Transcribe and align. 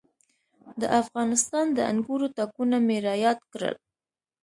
د 0.81 0.83
افغانستان 1.01 1.65
د 1.77 1.79
انګورو 1.91 2.27
تاکونه 2.37 2.77
مې 2.87 2.97
را 3.05 3.15
یاد 3.25 3.39
کړل. 3.51 3.75